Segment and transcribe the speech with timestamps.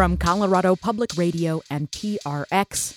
[0.00, 2.96] From Colorado Public Radio and PRX,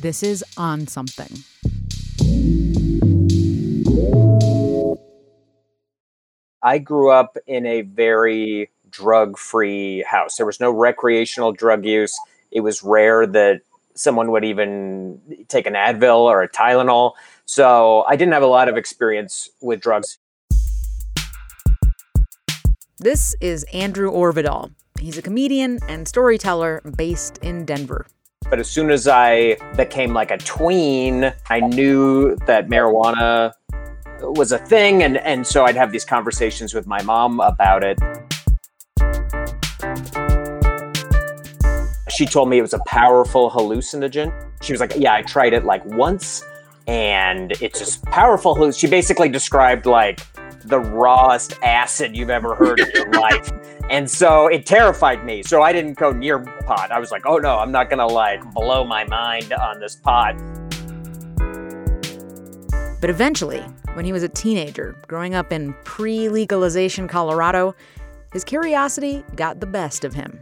[0.00, 1.38] this is On Something.
[6.62, 10.36] I grew up in a very drug free house.
[10.36, 12.16] There was no recreational drug use.
[12.52, 13.62] It was rare that
[13.96, 17.14] someone would even take an Advil or a Tylenol.
[17.44, 20.18] So I didn't have a lot of experience with drugs.
[23.02, 24.74] This is Andrew Orvedahl.
[25.00, 28.06] He's a comedian and storyteller based in Denver.
[28.50, 33.54] But as soon as I became like a tween, I knew that marijuana
[34.20, 35.02] was a thing.
[35.02, 37.98] And, and so I'd have these conversations with my mom about it.
[42.10, 44.30] She told me it was a powerful hallucinogen.
[44.60, 46.44] She was like, Yeah, I tried it like once
[46.90, 48.72] and it's just powerful.
[48.72, 50.20] She basically described like
[50.64, 53.50] the rawest acid you've ever heard in your life.
[53.90, 55.42] And so it terrified me.
[55.42, 56.92] So I didn't go near pot.
[56.92, 60.36] I was like, oh no, I'm not to like blow my mind on this pot.
[63.00, 63.60] But eventually,
[63.94, 67.74] when he was a teenager, growing up in pre legalization Colorado,
[68.32, 70.38] his curiosity got the best of him.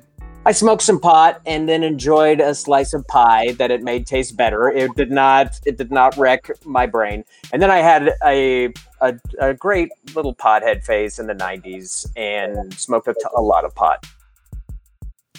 [0.49, 4.35] I smoked some pot and then enjoyed a slice of pie that it made taste
[4.35, 4.71] better.
[4.71, 7.25] It did not it did not wreck my brain.
[7.53, 12.73] And then I had a a, a great little pothead phase in the 90s and
[12.73, 14.07] smoked a, t- a lot of pot.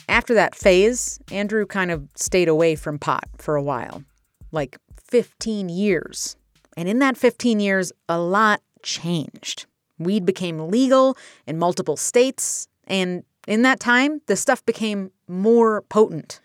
[0.08, 4.04] After that phase, Andrew kind of stayed away from pot for a while,
[4.52, 6.36] like 15 years.
[6.78, 9.66] And in that 15 years, a lot changed.
[9.98, 16.40] Weed became legal in multiple states, and in that time, the stuff became more potent.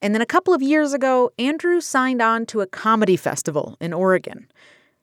[0.00, 3.92] And then a couple of years ago, Andrew signed on to a comedy festival in
[3.92, 4.48] Oregon.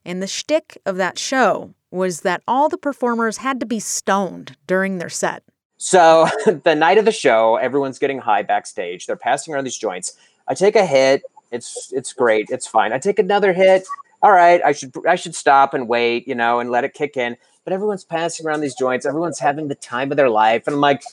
[0.06, 4.56] And the shtick of that show was that all the performers had to be stoned
[4.66, 5.44] during their set.
[5.76, 6.30] So
[6.64, 9.06] the night of the show, everyone's getting high backstage.
[9.06, 10.14] They're passing around these joints.
[10.48, 11.24] I take a hit.
[11.52, 12.50] It's it's great.
[12.50, 12.94] It's fine.
[12.94, 13.86] I take another hit.
[14.22, 17.18] All right, I should I should stop and wait, you know, and let it kick
[17.18, 17.36] in.
[17.66, 19.06] But everyone's passing around these joints.
[19.06, 21.04] Everyone's having the time of their life, and I'm like,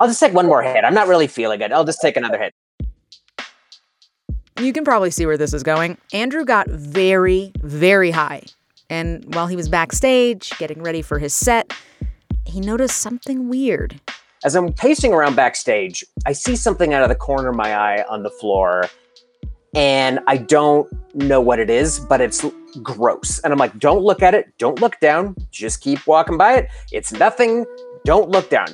[0.00, 0.82] I'll just take one more hit.
[0.82, 1.72] I'm not really feeling it.
[1.72, 2.54] I'll just take another hit.
[4.58, 5.98] You can probably see where this is going.
[6.12, 8.42] Andrew got very, very high.
[8.88, 11.72] And while he was backstage getting ready for his set,
[12.46, 14.00] he noticed something weird.
[14.42, 18.04] As I'm pacing around backstage, I see something out of the corner of my eye
[18.08, 18.88] on the floor.
[19.74, 22.44] And I don't know what it is, but it's
[22.82, 23.38] gross.
[23.40, 24.46] And I'm like, don't look at it.
[24.56, 25.36] Don't look down.
[25.50, 26.70] Just keep walking by it.
[26.90, 27.66] It's nothing.
[28.04, 28.68] Don't look down.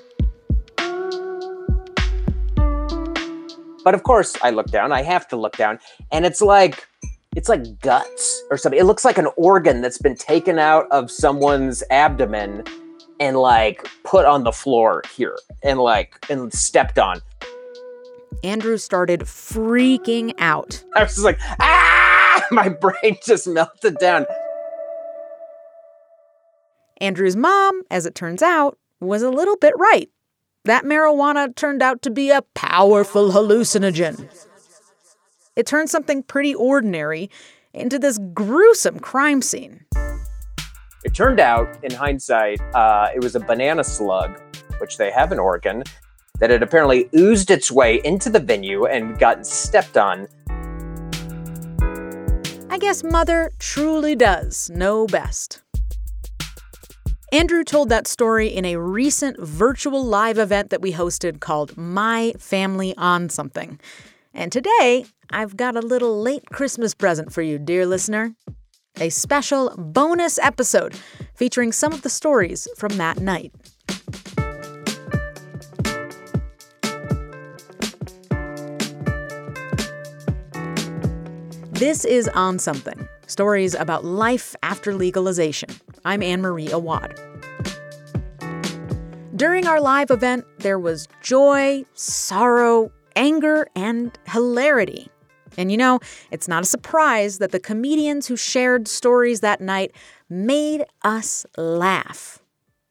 [3.86, 4.90] But of course, I look down.
[4.90, 5.78] I have to look down,
[6.10, 6.88] and it's like
[7.36, 8.80] it's like guts or something.
[8.80, 12.64] It looks like an organ that's been taken out of someone's abdomen
[13.20, 17.20] and like put on the floor here and like and stepped on.
[18.42, 20.82] Andrew started freaking out.
[20.96, 22.44] I was just like, ah!
[22.50, 24.26] My brain just melted down.
[27.00, 30.10] Andrew's mom, as it turns out, was a little bit right
[30.66, 34.28] that marijuana turned out to be a powerful hallucinogen.
[35.54, 37.30] It turned something pretty ordinary
[37.72, 39.84] into this gruesome crime scene.
[41.04, 44.40] It turned out, in hindsight, uh, it was a banana slug,
[44.80, 45.84] which they have in Oregon,
[46.40, 50.26] that had apparently oozed its way into the venue and gotten stepped on.
[52.68, 55.62] I guess Mother truly does know best.
[57.32, 62.32] Andrew told that story in a recent virtual live event that we hosted called My
[62.38, 63.80] Family on Something.
[64.32, 68.36] And today, I've got a little late Christmas present for you, dear listener.
[69.00, 70.94] A special bonus episode
[71.34, 73.52] featuring some of the stories from that night.
[81.72, 85.68] This is On Something stories about life after legalization.
[86.06, 87.18] I'm Anne Marie Awad.
[89.34, 95.08] During our live event, there was joy, sorrow, anger, and hilarity.
[95.58, 95.98] And you know,
[96.30, 99.96] it's not a surprise that the comedians who shared stories that night
[100.30, 102.38] made us laugh.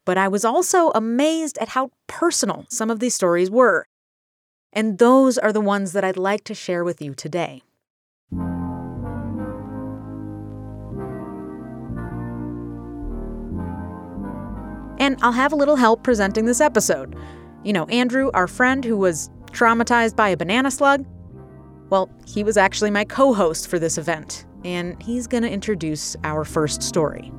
[0.04, 3.88] But I was also amazed at how personal some of these stories were.
[4.74, 7.64] And those are the ones that I'd like to share with you today.
[15.06, 17.16] And I'll have a little help presenting this episode.
[17.64, 21.06] You know, Andrew, our friend who was traumatized by a banana slug,
[21.92, 26.16] well, he was actually my co host for this event, and he's going to introduce
[26.24, 27.32] our first story.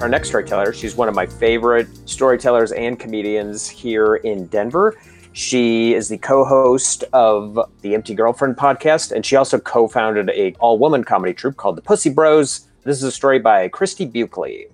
[0.00, 0.72] our next storyteller.
[0.72, 4.96] She's one of my favorite storytellers and comedians here in Denver.
[5.32, 11.02] She is the co-host of the Empty Girlfriend podcast, and she also co-founded a all-woman
[11.02, 12.67] comedy troupe called the Pussy Bros.
[12.88, 14.70] This is a story by Christie Buchele.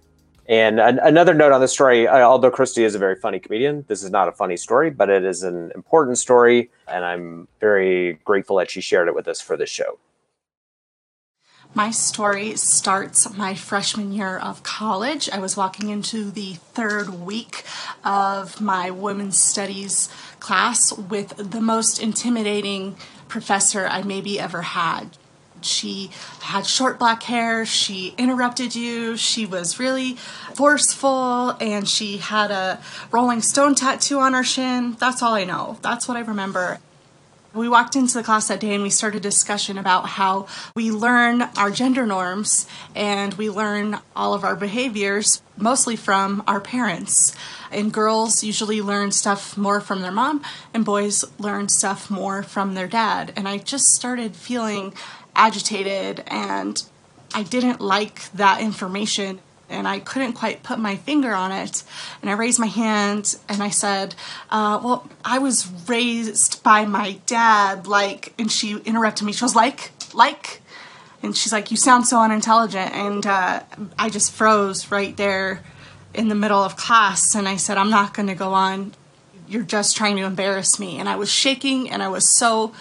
[0.46, 3.84] And an- another note on this story, uh, although Christie is a very funny comedian,
[3.88, 8.20] this is not a funny story, but it is an important story, and I'm very
[8.22, 9.99] grateful that she shared it with us for this show.
[11.75, 15.28] My story starts my freshman year of college.
[15.28, 17.64] I was walking into the third week
[18.05, 20.08] of my women's studies
[20.38, 22.94] class with the most intimidating
[23.26, 25.19] professor I maybe ever had.
[25.64, 26.11] She
[26.43, 30.14] had short black hair, she interrupted you, she was really
[30.55, 32.81] forceful, and she had a
[33.11, 34.96] Rolling Stone tattoo on her shin.
[34.99, 35.78] That's all I know.
[35.82, 36.78] That's what I remember.
[37.55, 40.90] We walked into the class that day and we started a discussion about how we
[40.90, 47.32] learn our gender norms and we learn all of our behaviors mostly from our parents.
[47.70, 52.75] And girls usually learn stuff more from their mom, and boys learn stuff more from
[52.75, 53.32] their dad.
[53.37, 54.93] And I just started feeling
[55.36, 56.82] agitated and
[57.34, 61.82] I didn't like that information and I couldn't quite put my finger on it.
[62.20, 64.14] And I raised my hand and I said,
[64.50, 69.32] uh, Well, I was raised by my dad, like, and she interrupted me.
[69.32, 70.60] She was like, like,
[71.22, 72.92] and she's like, You sound so unintelligent.
[72.92, 73.62] And uh,
[73.98, 75.64] I just froze right there
[76.12, 77.34] in the middle of class.
[77.34, 78.92] And I said, I'm not going to go on.
[79.48, 80.98] You're just trying to embarrass me.
[80.98, 82.72] And I was shaking and I was so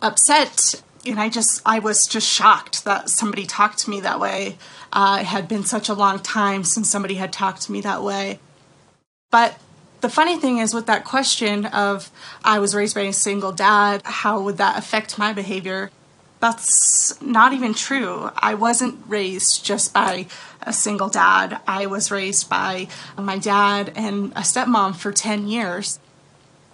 [0.00, 0.82] upset.
[1.04, 4.56] And I just, I was just shocked that somebody talked to me that way.
[4.92, 8.02] Uh, it had been such a long time since somebody had talked to me that
[8.02, 8.38] way.
[9.30, 9.58] But
[10.02, 12.10] the funny thing is, with that question of
[12.44, 15.90] I was raised by a single dad, how would that affect my behavior?
[16.40, 18.30] That's not even true.
[18.36, 20.26] I wasn't raised just by
[20.60, 21.60] a single dad.
[21.68, 26.00] I was raised by my dad and a stepmom for 10 years.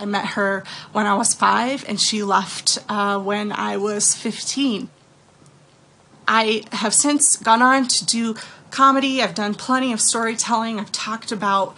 [0.01, 4.89] I met her when I was five, and she left uh, when I was 15.
[6.27, 8.35] I have since gone on to do
[8.71, 9.23] comedy.
[9.23, 10.79] I've done plenty of storytelling.
[10.79, 11.77] I've talked about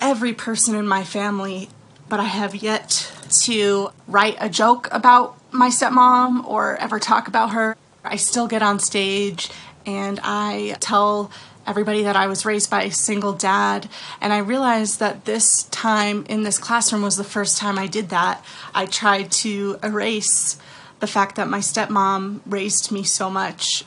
[0.00, 1.68] every person in my family,
[2.08, 3.12] but I have yet
[3.42, 7.76] to write a joke about my stepmom or ever talk about her.
[8.02, 9.50] I still get on stage
[9.86, 11.30] and I tell
[11.70, 13.88] everybody that I was raised by a single dad.
[14.20, 18.08] And I realized that this time in this classroom was the first time I did
[18.08, 18.44] that.
[18.74, 20.58] I tried to erase
[20.98, 23.84] the fact that my stepmom raised me so much.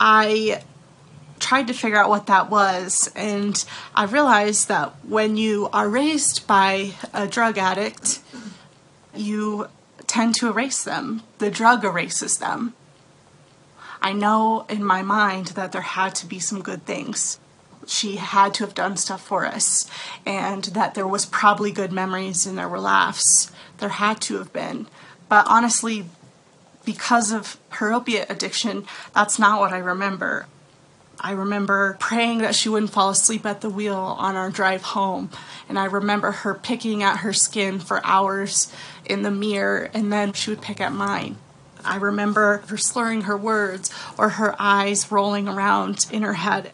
[0.00, 0.62] I
[1.38, 6.48] tried to figure out what that was, and I realized that when you are raised
[6.48, 8.18] by a drug addict,
[9.14, 9.68] you
[10.08, 11.22] tend to erase them.
[11.38, 12.74] The drug erases them.
[14.00, 17.38] I know in my mind that there had to be some good things.
[17.86, 19.90] She had to have done stuff for us,
[20.26, 23.50] and that there was probably good memories and there were laughs.
[23.78, 24.86] There had to have been.
[25.28, 26.04] But honestly,
[26.84, 28.84] because of her opiate addiction,
[29.14, 30.46] that's not what I remember.
[31.20, 35.30] I remember praying that she wouldn't fall asleep at the wheel on our drive home.
[35.68, 38.72] And I remember her picking at her skin for hours
[39.04, 41.36] in the mirror, and then she would pick at mine.
[41.84, 46.72] I remember her slurring her words or her eyes rolling around in her head.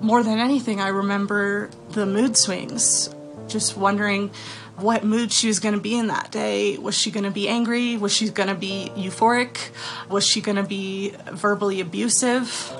[0.00, 3.10] More than anything, I remember the mood swings,
[3.48, 4.30] just wondering
[4.76, 6.76] what mood she was going to be in that day.
[6.76, 7.96] Was she going to be angry?
[7.96, 9.70] Was she going to be euphoric?
[10.08, 12.72] Was she going to be verbally abusive?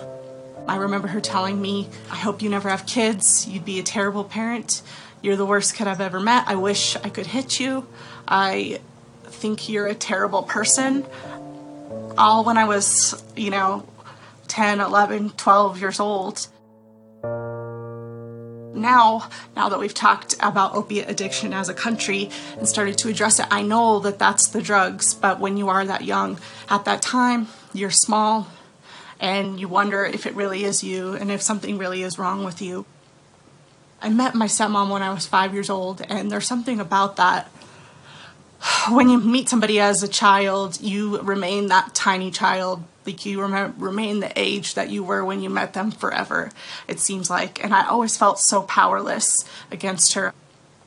[0.69, 3.47] I remember her telling me, I hope you never have kids.
[3.49, 4.83] You'd be a terrible parent.
[5.23, 6.45] You're the worst kid I've ever met.
[6.47, 7.87] I wish I could hit you.
[8.29, 8.81] I
[9.29, 11.05] think you're a terrible person.
[12.19, 13.87] All when I was, you know,
[14.49, 16.47] 10, 11, 12 years old
[18.77, 23.41] now, now that we've talked about opiate addiction as a country and started to address
[23.41, 25.15] it, I know that that's the drugs.
[25.15, 28.49] But when you are that young, at that time, you're small
[29.19, 32.61] and you wonder if it really is you and if something really is wrong with
[32.61, 32.85] you.
[34.03, 37.51] I met my stepmom when I was five years old, and there's something about that.
[38.91, 42.83] When you meet somebody as a child, you remain that tiny child.
[43.05, 46.51] Like you rem- remain the age that you were when you met them forever
[46.89, 47.63] it seems like.
[47.63, 50.35] And i always felt so powerless against her.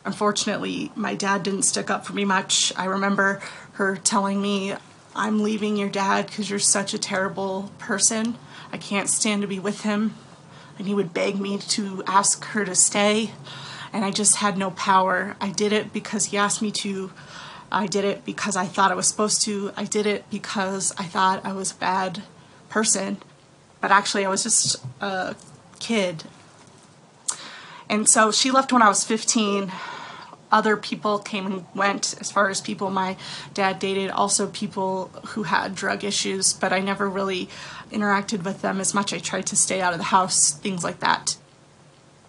[0.03, 2.73] Unfortunately my dad didn't stick up for me much.
[2.75, 3.41] I remember
[3.73, 4.75] her telling me
[5.15, 8.37] i'm leaving your dad because you're such a terrible person.
[8.73, 10.15] I can't stand to be with him.
[10.77, 13.31] And he would beg me to ask her to stay.
[13.93, 15.37] And i just had no power.
[15.39, 17.11] I did it because he asked me to
[17.71, 19.71] I did it because I thought I was supposed to.
[19.75, 22.23] I did it because I thought I was a bad
[22.69, 23.17] person.
[23.81, 25.35] but actually, I was just a
[25.79, 26.25] kid.
[27.89, 29.71] And so she left when I was 15.
[30.51, 33.17] Other people came and went, as far as people my
[33.53, 37.49] dad dated, also people who had drug issues, but I never really
[37.91, 39.13] interacted with them as much.
[39.13, 41.37] I tried to stay out of the house, things like that.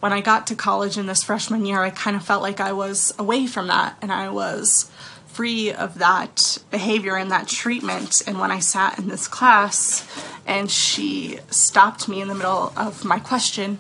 [0.00, 2.72] When I got to college in this freshman year, I kind of felt like I
[2.72, 4.90] was away from that and I was
[5.32, 8.22] free of that behavior and that treatment.
[8.26, 10.06] And when I sat in this class
[10.46, 13.78] and she stopped me in the middle of my question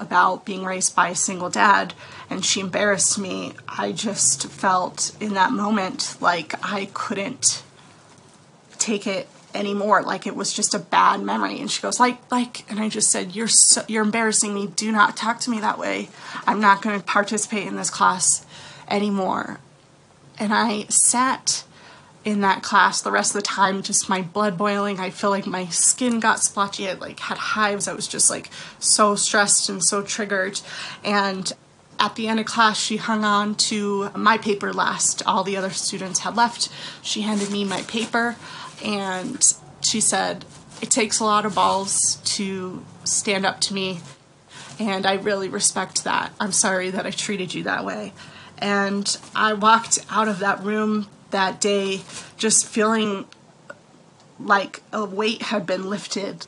[0.00, 1.92] about being raised by a single dad
[2.30, 7.62] and she embarrassed me, I just felt in that moment like I couldn't
[8.78, 10.02] take it anymore.
[10.02, 11.60] Like it was just a bad memory.
[11.60, 14.68] And she goes like like and i just said you're so, you're embarrassing me.
[14.68, 16.08] Do not talk to me that way.
[16.46, 18.46] I'm not going to participate in this class
[18.88, 19.60] anymore
[20.38, 21.64] and I sat
[22.24, 25.00] in that class the rest of the time, just my blood boiling.
[25.00, 26.88] I feel like my skin got splotchy.
[26.88, 27.88] I like had hives.
[27.88, 30.60] I was just like so stressed and so triggered.
[31.04, 31.50] And
[31.98, 35.22] at the end of class, she hung on to my paper last.
[35.26, 36.68] All the other students had left.
[37.02, 38.36] She handed me my paper
[38.84, 40.44] and she said,
[40.82, 44.00] It takes a lot of balls to stand up to me.
[44.78, 46.32] And I really respect that.
[46.38, 48.12] I'm sorry that I treated you that way.
[48.58, 52.02] And I walked out of that room that day
[52.36, 53.26] just feeling
[54.40, 56.46] like a weight had been lifted.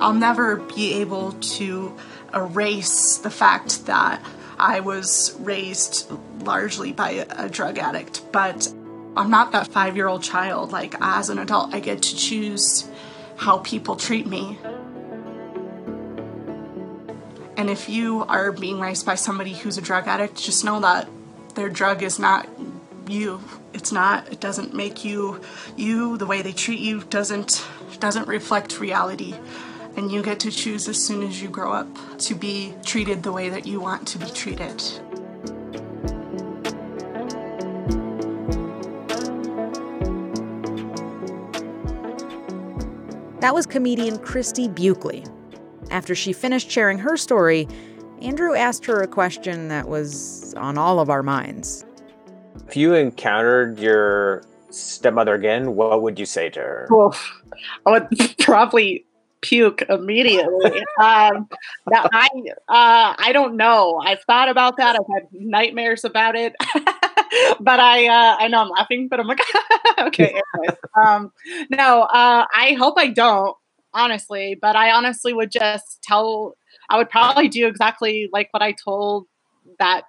[0.00, 1.96] I'll never be able to
[2.34, 4.20] erase the fact that
[4.58, 6.10] I was raised
[6.42, 8.72] largely by a drug addict, but
[9.16, 10.72] I'm not that five year old child.
[10.72, 12.88] Like, as an adult, I get to choose
[13.36, 14.58] how people treat me.
[17.56, 21.08] And if you are being raised by somebody who's a drug addict, just know that
[21.54, 22.48] their drug is not
[23.08, 23.40] you.
[23.72, 24.30] It's not.
[24.32, 25.40] It doesn't make you
[25.76, 26.16] you.
[26.16, 27.64] The way they treat you doesn't
[28.00, 29.34] doesn't reflect reality.
[29.96, 31.86] And you get to choose as soon as you grow up
[32.20, 34.82] to be treated the way that you want to be treated.
[43.40, 45.28] That was comedian Christie Buchele
[45.92, 47.68] after she finished sharing her story,
[48.20, 51.84] Andrew asked her a question that was on all of our minds.
[52.66, 56.88] If you encountered your stepmother again, what would you say to her?
[56.92, 57.42] Oof.
[57.86, 58.08] I would
[58.38, 59.04] probably
[59.42, 60.82] puke immediately.
[61.00, 61.48] um,
[61.90, 62.28] now I
[62.68, 64.00] uh, I don't know.
[64.02, 64.96] I've thought about that.
[64.96, 66.54] I've had nightmares about it.
[67.60, 69.40] but I uh, I know I'm laughing, but I'm like
[69.98, 70.40] okay.
[70.96, 71.32] Um,
[71.70, 73.56] no, uh, I hope I don't
[73.94, 74.58] honestly.
[74.60, 76.56] But I honestly would just tell,
[76.90, 79.26] I would probably do exactly like what I told
[79.78, 80.04] that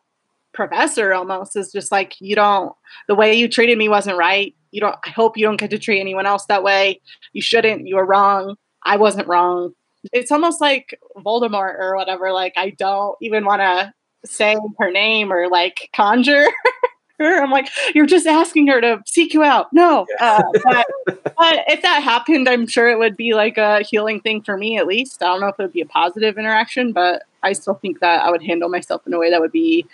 [0.53, 2.73] professor almost is just like, you don't,
[3.07, 4.55] the way you treated me wasn't right.
[4.71, 7.01] You don't, I hope you don't get to treat anyone else that way.
[7.33, 7.87] You shouldn't.
[7.87, 8.55] You were wrong.
[8.83, 9.73] I wasn't wrong.
[10.11, 12.31] It's almost like Voldemort or whatever.
[12.31, 13.93] Like, I don't even want to
[14.25, 16.47] say her name or like conjure.
[17.19, 19.71] I'm like, you're just asking her to seek you out.
[19.71, 20.05] No.
[20.19, 24.41] Uh, but, but if that happened, I'm sure it would be like a healing thing
[24.41, 25.21] for me at least.
[25.21, 28.23] I don't know if it would be a positive interaction, but I still think that
[28.23, 29.85] I would handle myself in a way that would be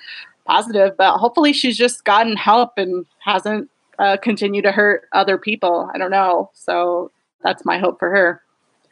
[0.46, 0.96] positive.
[0.98, 5.90] But hopefully she's just gotten help and hasn't uh, continued to hurt other people.
[5.94, 6.50] I don't know.
[6.54, 7.12] So
[7.44, 8.42] that's my hope for her.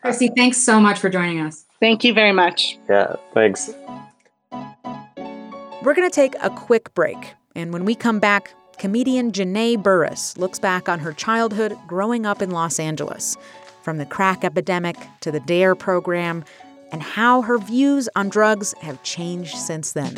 [0.02, 1.66] Christie, thanks so much for joining us.
[1.80, 2.78] Thank you very much.
[2.90, 3.74] Yeah, thanks.
[4.52, 7.36] We're going to take a quick break.
[7.58, 12.40] And when we come back, comedian Janae Burris looks back on her childhood growing up
[12.40, 13.36] in Los Angeles,
[13.82, 16.46] from the crack epidemic to the DARE program,
[16.92, 20.16] and how her views on drugs have changed since then.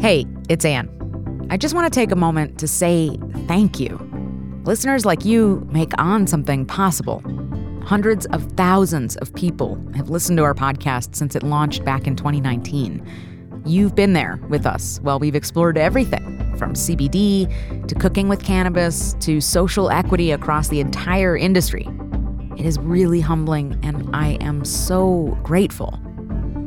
[0.00, 0.88] Hey, it's Anne.
[1.48, 4.00] I just want to take a moment to say thank you.
[4.64, 7.22] Listeners like you make On Something possible.
[7.84, 12.14] Hundreds of thousands of people have listened to our podcast since it launched back in
[12.14, 13.04] 2019.
[13.66, 19.14] You've been there with us while we've explored everything from CBD to cooking with cannabis
[19.20, 21.88] to social equity across the entire industry.
[22.56, 25.98] It is really humbling, and I am so grateful.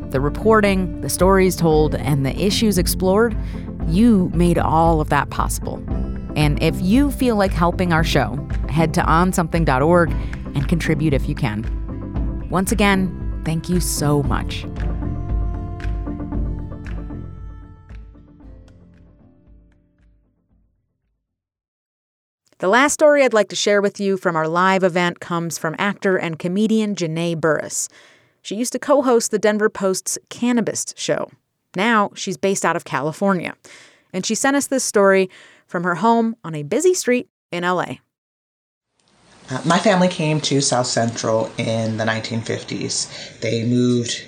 [0.10, 3.38] The reporting, the stories told, and the issues explored,
[3.88, 5.82] you made all of that possible.
[6.36, 8.36] And if you feel like helping our show,
[8.70, 10.14] head to onsomething.org
[10.56, 12.48] and contribute if you can.
[12.50, 14.66] Once again, thank you so much.
[22.60, 25.76] The last story I'd like to share with you from our live event comes from
[25.78, 27.90] actor and comedian Janae Burris.
[28.42, 31.30] She used to co host the Denver Post's Cannabist Show.
[31.76, 33.56] Now she's based out of California.
[34.14, 35.30] And she sent us this story
[35.68, 37.96] from her home on a busy street in LA.
[39.50, 43.40] Uh, my family came to South Central in the 1950s.
[43.42, 44.26] They moved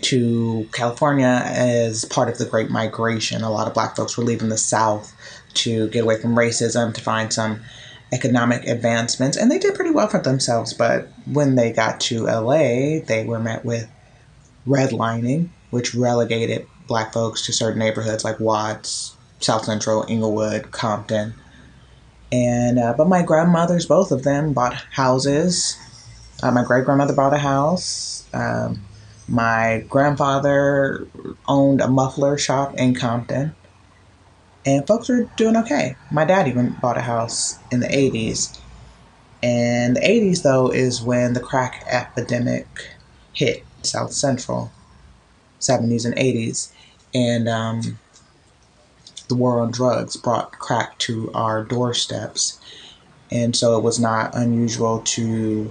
[0.00, 3.42] to California as part of the Great Migration.
[3.42, 5.12] A lot of black folks were leaving the South
[5.54, 7.60] to get away from racism, to find some
[8.12, 10.72] economic advancements, and they did pretty well for themselves.
[10.72, 13.88] But when they got to LA, they were met with
[14.66, 21.34] redlining, which relegated black folks to certain neighborhoods like Watts, South Central, Inglewood, Compton.
[22.30, 25.76] And uh, but my grandmothers, both of them, bought houses.
[26.42, 28.28] Uh, my great grandmother bought a house.
[28.32, 28.84] Um,
[29.28, 31.06] my grandfather
[31.46, 33.54] owned a muffler shop in Compton.
[34.64, 35.96] And folks were doing okay.
[36.10, 38.58] My dad even bought a house in the 80s.
[39.42, 42.66] And the 80s, though, is when the crack epidemic
[43.32, 44.72] hit South Central,
[45.60, 46.72] 70s and 80s.
[47.14, 47.98] And um,
[49.28, 52.60] the war on drugs brought crack to our doorsteps.
[53.30, 55.70] And so it was not unusual to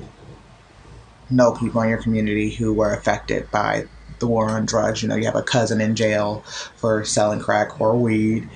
[1.29, 3.87] know people in your community who were affected by
[4.19, 5.01] the war on drugs.
[5.01, 6.43] You know, you have a cousin in jail
[6.75, 8.49] for selling crack or weed.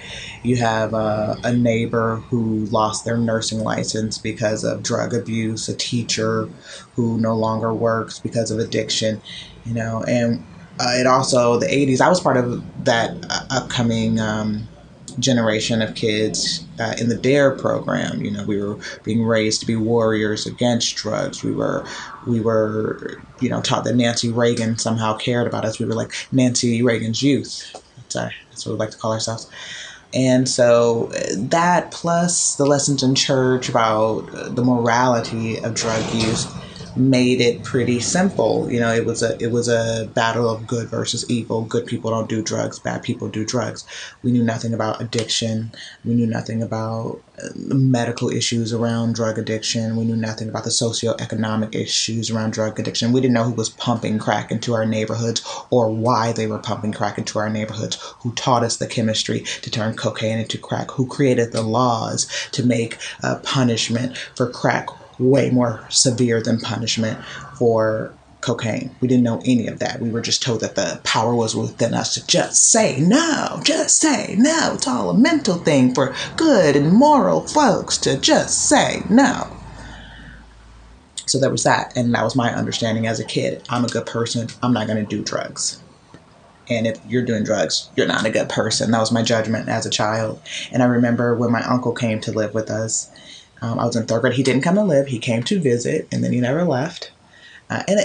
[0.43, 5.75] You have a, a neighbor who lost their nursing license because of drug abuse, a
[5.75, 6.50] teacher
[6.96, 9.22] who no longer works because of addiction,
[9.65, 10.43] you know, and
[10.79, 14.20] uh, it also, the 80s, I was part of that uh, upcoming.
[14.20, 14.67] Um,
[15.20, 18.24] generation of kids uh, in the DARE program.
[18.24, 21.44] You know, we were being raised to be warriors against drugs.
[21.44, 21.86] We were,
[22.27, 25.80] we were, you know, taught that Nancy Reagan somehow cared about us.
[25.80, 27.72] We were like Nancy Reagan's youth.
[27.98, 29.50] That's, uh, that's what we like to call ourselves.
[30.13, 36.48] And so uh, that plus the lessons in church about the morality of drug use
[36.95, 38.69] made it pretty simple.
[38.71, 41.63] You know, it was a it was a battle of good versus evil.
[41.63, 42.79] Good people don't do drugs.
[42.79, 43.86] Bad people do drugs.
[44.23, 45.71] We knew nothing about addiction.
[46.04, 49.95] We knew nothing about uh, medical issues around drug addiction.
[49.95, 53.12] We knew nothing about the socioeconomic issues around drug addiction.
[53.12, 56.93] We didn't know who was pumping crack into our neighborhoods or why they were pumping
[56.93, 57.95] crack into our neighborhoods.
[58.19, 60.91] Who taught us the chemistry to turn cocaine into crack?
[60.91, 64.89] Who created the laws to make uh, punishment for crack
[65.21, 67.23] way more severe than punishment
[67.57, 68.93] for cocaine.
[68.99, 70.01] We didn't know any of that.
[70.01, 73.97] We were just told that the power was within us to just say no, just
[73.97, 74.71] say no.
[74.73, 79.55] It's all a mental thing for good and moral folks to just say no.
[81.27, 81.95] So there was that.
[81.95, 83.63] And that was my understanding as a kid.
[83.69, 84.49] I'm a good person.
[84.62, 85.81] I'm not going to do drugs.
[86.67, 88.91] And if you're doing drugs, you're not a good person.
[88.91, 90.41] That was my judgment as a child.
[90.71, 93.10] And I remember when my uncle came to live with us
[93.62, 94.34] um, I was in third grade.
[94.34, 95.08] He didn't come to live.
[95.08, 97.12] He came to visit, and then he never left.
[97.69, 98.00] Uh, and,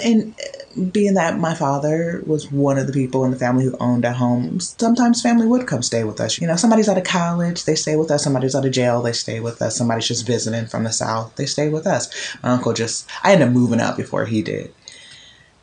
[0.77, 4.05] and being that my father was one of the people in the family who owned
[4.05, 6.41] a home, sometimes family would come stay with us.
[6.41, 8.23] You know, somebody's out of college, they stay with us.
[8.23, 9.77] Somebody's out of jail, they stay with us.
[9.77, 12.37] Somebody's just visiting from the south, they stay with us.
[12.45, 14.73] My uncle just, I ended up moving out before he did.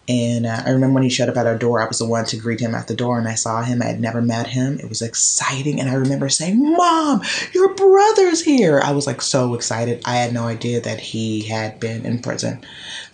[0.09, 2.25] And uh, I remember when he showed up at our door, I was the one
[2.25, 3.81] to greet him at the door, and I saw him.
[3.81, 4.77] I had never met him.
[4.79, 5.79] It was exciting.
[5.79, 7.21] And I remember saying, Mom,
[7.53, 8.81] your brother's here.
[8.83, 10.01] I was like so excited.
[10.03, 12.65] I had no idea that he had been in prison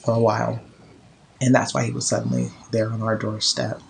[0.04, 0.60] for a while.
[1.42, 3.82] And that's why he was suddenly there on our doorstep.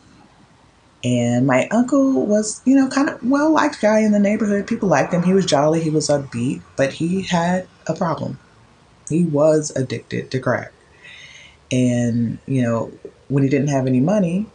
[1.04, 4.68] And my uncle was, you know, kind of well liked guy in the neighborhood.
[4.68, 5.24] People liked him.
[5.24, 8.38] He was jolly, he was upbeat, but he had a problem.
[9.08, 10.74] He was addicted to crack.
[11.72, 12.92] And, you know,
[13.28, 14.48] when he didn't have any money,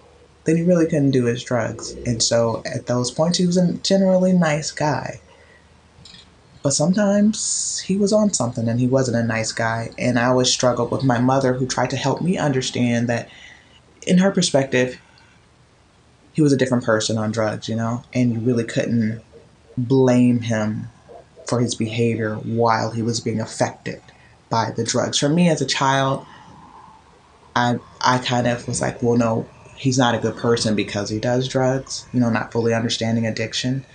[0.45, 1.93] then he really couldn't do his drugs.
[2.07, 5.21] And so at those points, he was a generally nice guy.
[6.63, 9.91] But sometimes he was on something and he wasn't a nice guy.
[9.99, 13.29] And I always struggled with my mother, who tried to help me understand that,
[14.07, 14.99] in her perspective,
[16.33, 18.03] he was a different person on drugs, you know?
[18.13, 19.23] And you really couldn't
[19.77, 20.89] blame him
[21.47, 24.01] for his behavior while he was being affected
[24.51, 25.19] by the drugs.
[25.19, 26.27] For me as a child,
[27.57, 31.19] I I kind of was like, well, no, he's not a good person because he
[31.21, 32.07] does drugs.
[32.13, 33.87] You know, not fully understanding addiction.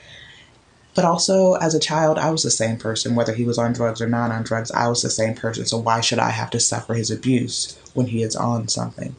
[0.95, 4.01] But also, as a child, I was the same person, whether he was on drugs
[4.01, 4.71] or not on drugs.
[4.71, 5.65] I was the same person.
[5.65, 9.15] So why should I have to suffer his abuse when he is on something?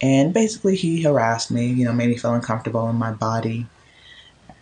[0.00, 1.66] And basically, he harassed me.
[1.68, 3.70] You know, made me feel uncomfortable in my body.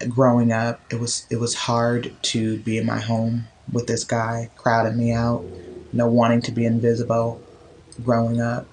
[0.08, 4.50] Growing up, it was it was hard to be in my home with this guy,
[4.56, 5.46] crowding me out.
[5.92, 7.42] You know, wanting to be invisible.
[8.02, 8.69] Growing up,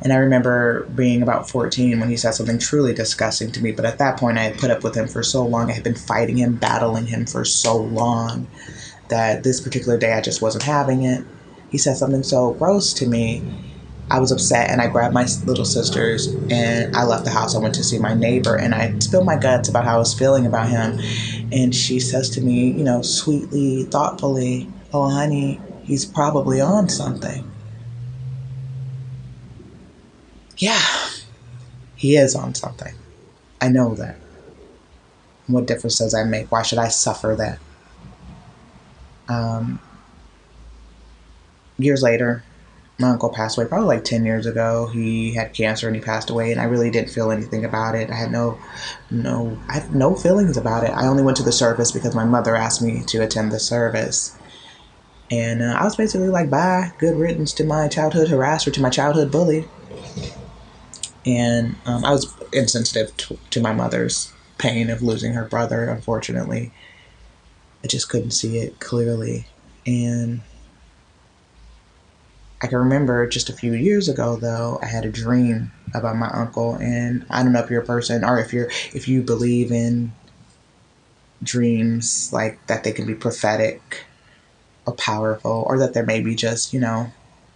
[0.00, 3.72] and I remember being about 14 when he said something truly disgusting to me.
[3.72, 5.70] But at that point, I had put up with him for so long.
[5.70, 8.48] I had been fighting him, battling him for so long
[9.08, 11.24] that this particular day I just wasn't having it.
[11.70, 13.42] He said something so gross to me.
[14.10, 17.54] I was upset and I grabbed my little sisters and I left the house.
[17.54, 20.12] I went to see my neighbor and I spilled my guts about how I was
[20.12, 20.98] feeling about him.
[21.50, 27.51] And she says to me, you know, sweetly, thoughtfully, Oh, honey, he's probably on something.
[30.62, 30.80] Yeah,
[31.96, 32.94] he is on something.
[33.60, 34.16] I know that.
[35.48, 36.52] What difference does that make?
[36.52, 37.58] Why should I suffer that?
[39.28, 39.80] Um,
[41.78, 42.44] years later,
[43.00, 46.30] my uncle passed away probably like 10 years ago he had cancer and he passed
[46.30, 48.56] away and i really didn't feel anything about it i had no
[49.10, 52.24] no i had no feelings about it i only went to the service because my
[52.24, 54.36] mother asked me to attend the service
[55.30, 58.90] and uh, i was basically like bye good riddance to my childhood harasser to my
[58.90, 59.66] childhood bully
[61.24, 64.32] and um, i was insensitive to, to my mother's
[64.62, 66.72] pain of losing her brother unfortunately.
[67.84, 69.46] I just couldn't see it clearly.
[69.84, 70.40] And
[72.62, 76.28] I can remember just a few years ago though, I had a dream about my
[76.28, 76.74] uncle.
[76.76, 80.12] And I don't know if you're a person or if you're if you believe in
[81.42, 84.04] dreams like that they can be prophetic
[84.86, 87.10] or powerful or that there may be just, you know,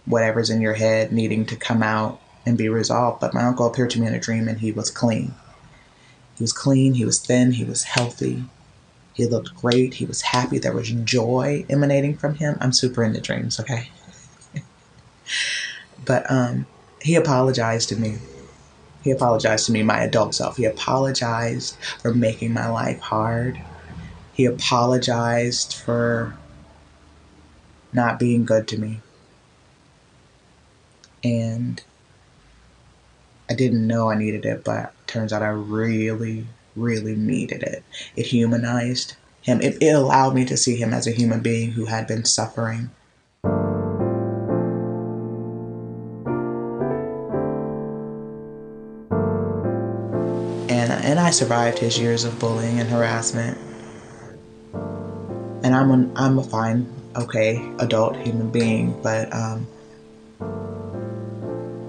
[0.05, 3.19] whatever's in your head needing to come out and be resolved.
[3.19, 5.33] But my uncle appeared to me in a dream and he was clean.
[6.37, 8.45] He was clean, he was thin, he was healthy.
[9.13, 12.57] He looked great, he was happy, there was joy emanating from him.
[12.61, 13.89] I'm super into dreams, okay?
[16.05, 16.67] But um,
[17.01, 18.19] he apologized to me.
[19.01, 20.55] He apologized to me, my adult self.
[20.55, 23.59] He apologized for making my life hard.
[24.31, 26.37] He apologized for
[27.91, 29.01] not being good to me.
[31.23, 31.83] And
[33.49, 37.83] I didn't know I needed it, but turns out I really, really needed it.
[38.15, 39.61] It humanized him.
[39.61, 42.89] It, it allowed me to see him as a human being who had been suffering
[50.69, 53.57] and and I survived his years of bullying and harassment.
[55.63, 59.67] And I'm an, I'm a fine, okay, adult human being, but um,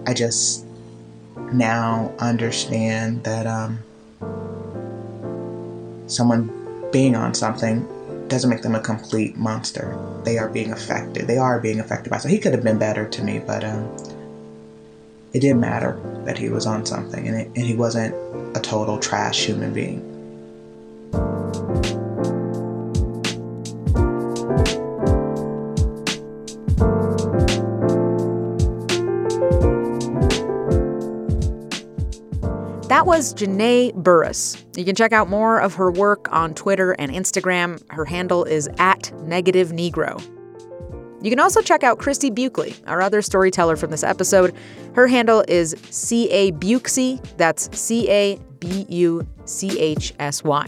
[0.06, 0.64] I just
[1.52, 3.78] now understand that um,
[6.06, 7.86] someone being on something
[8.28, 9.98] doesn't make them a complete monster.
[10.24, 11.26] They are being affected.
[11.26, 12.18] They are being affected by.
[12.18, 13.88] So he could have been better to me, but um,
[15.32, 18.14] it didn't matter that he was on something, and, it, and he wasn't
[18.56, 20.17] a total trash human being.
[33.18, 34.64] Was Janae Burris.
[34.76, 37.82] You can check out more of her work on Twitter and Instagram.
[37.90, 40.22] Her handle is at Negative Negro.
[41.20, 44.54] You can also check out Christie Buchele, our other storyteller from this episode.
[44.94, 46.52] Her handle is C A.
[46.52, 50.66] That's C A B U C H S Y.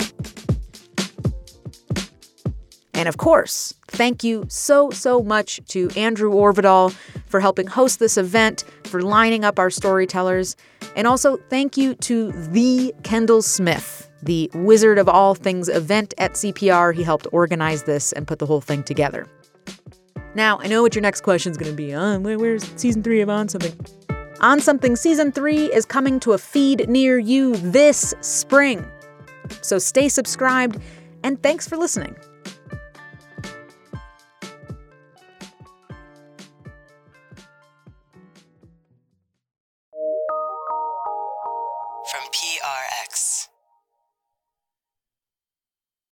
[2.94, 6.92] And of course, thank you so, so much to Andrew Orvedahl
[7.26, 10.56] for helping host this event, for lining up our storytellers.
[10.96, 16.32] And also, thank you to the Kendall Smith, the wizard of all things event at
[16.32, 16.94] CPR.
[16.94, 19.26] He helped organize this and put the whole thing together.
[20.34, 21.92] Now, I know what your next question is going to be.
[21.92, 23.74] Uh, where, where's season three of On Something?
[24.40, 28.86] On Something season three is coming to a feed near you this spring.
[29.60, 30.80] So stay subscribed,
[31.24, 32.16] and thanks for listening.